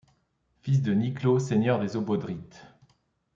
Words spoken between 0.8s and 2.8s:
de Niklot, seigneur des Obodrites.